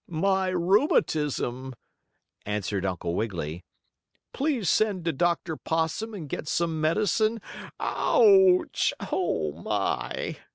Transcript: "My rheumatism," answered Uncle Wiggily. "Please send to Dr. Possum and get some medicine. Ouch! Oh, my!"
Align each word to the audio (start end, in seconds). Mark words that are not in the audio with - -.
"My 0.09 0.47
rheumatism," 0.47 1.75
answered 2.43 2.87
Uncle 2.87 3.13
Wiggily. 3.13 3.63
"Please 4.33 4.67
send 4.67 5.05
to 5.05 5.13
Dr. 5.13 5.55
Possum 5.57 6.15
and 6.15 6.27
get 6.27 6.47
some 6.47 6.81
medicine. 6.81 7.39
Ouch! 7.79 8.93
Oh, 8.99 9.51
my!" 9.63 10.37